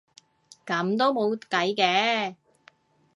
[0.65, 2.35] 噉都冇計嘅